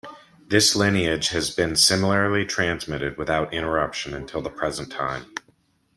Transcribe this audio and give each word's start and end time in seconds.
This 0.47 0.75
lineage 0.75 1.27
has 1.27 1.51
been 1.51 1.75
similarly 1.75 2.43
transmitted 2.43 3.19
without 3.19 3.53
interruption 3.53 4.15
until 4.15 4.41
the 4.41 4.49
present 4.49 4.91
time. 4.91 5.27